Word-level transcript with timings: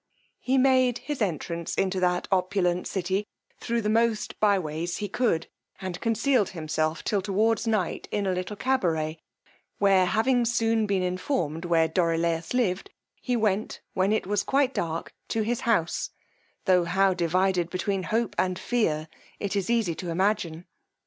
He 0.39 0.57
made 0.57 0.97
his 0.97 1.21
entrance 1.21 1.75
into 1.75 1.99
that 1.99 2.27
opulent 2.31 2.87
city 2.87 3.27
through 3.59 3.83
the 3.83 3.87
most 3.89 4.39
bye 4.39 4.57
ways 4.57 4.97
he 4.97 5.07
could, 5.07 5.47
and 5.79 6.01
concealed 6.01 6.49
himself 6.57 7.03
till 7.03 7.21
towards 7.21 7.67
night 7.67 8.07
in 8.09 8.25
a 8.25 8.31
little 8.33 8.55
cabaret, 8.55 9.19
where 9.77 10.07
having 10.07 10.43
soon 10.43 10.87
been 10.87 11.03
informed 11.03 11.65
where 11.65 11.87
Dorilaus 11.87 12.55
lived, 12.55 12.89
he 13.13 13.35
went 13.35 13.79
when 13.93 14.11
it 14.11 14.25
was 14.25 14.41
quite 14.41 14.73
dark 14.73 15.13
to 15.27 15.43
his 15.43 15.59
house, 15.59 16.09
though 16.65 16.85
how 16.85 17.13
divided 17.13 17.69
between 17.69 18.01
hope 18.01 18.33
and 18.39 18.57
fear 18.57 19.07
it 19.39 19.55
is 19.55 19.69
easy 19.69 19.93
to 19.93 20.09
imagine. 20.09 20.65